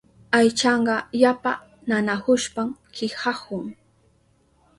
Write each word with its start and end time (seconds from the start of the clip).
Aychanka 0.37 0.95
yapa 1.21 1.51
nanahushpan 1.87 2.67
kihahun. 2.95 3.63